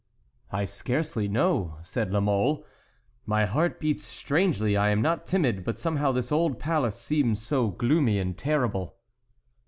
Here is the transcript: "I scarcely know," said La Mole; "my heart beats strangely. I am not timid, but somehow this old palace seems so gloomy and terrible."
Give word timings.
"I 0.51 0.63
scarcely 0.65 1.27
know," 1.27 1.77
said 1.83 2.09
La 2.11 2.19
Mole; 2.19 2.65
"my 3.27 3.45
heart 3.45 3.79
beats 3.79 4.03
strangely. 4.03 4.75
I 4.75 4.89
am 4.89 5.03
not 5.03 5.27
timid, 5.27 5.63
but 5.63 5.77
somehow 5.77 6.11
this 6.11 6.31
old 6.31 6.57
palace 6.57 6.99
seems 6.99 7.39
so 7.39 7.67
gloomy 7.67 8.17
and 8.17 8.35
terrible." 8.35 8.95